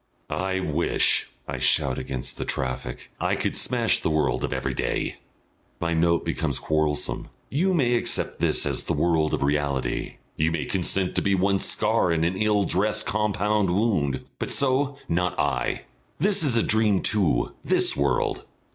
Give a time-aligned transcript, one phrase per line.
[0.31, 5.17] "I wish," I shout against the traffic, "I could smash the world of everyday."
[5.79, 7.29] My note becomes quarrelsome.
[7.51, 11.59] "You may accept this as the world of reality, you may consent to be one
[11.59, 15.83] scar in an ill dressed compound wound, but so not I!
[16.17, 18.43] This is a dream too this world.